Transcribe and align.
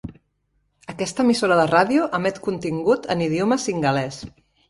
Aquesta 0.93 1.21
emissora 1.25 1.57
de 1.59 1.65
ràdio 1.73 2.07
emet 2.19 2.41
contingut 2.49 3.07
en 3.17 3.23
idioma 3.29 3.61
singalès. 3.67 4.21